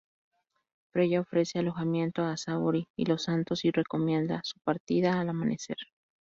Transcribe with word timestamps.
Freya 0.91 1.21
ofrece 1.21 1.59
alojamiento 1.59 2.23
a 2.23 2.35
Saori 2.35 2.87
y 2.95 3.05
los 3.05 3.21
Santos 3.25 3.65
y 3.65 3.69
recomienda 3.71 4.41
su 4.43 4.57
partida 4.61 5.19
al 5.19 5.29
amanecer. 5.29 5.77